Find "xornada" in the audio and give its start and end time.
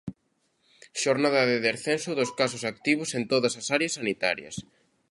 1.01-1.41